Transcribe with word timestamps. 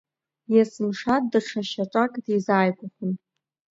Иесымша 0.53 1.15
даҽа 1.29 1.61
шьаҿак 1.69 2.13
дизааигәахон. 2.23 3.11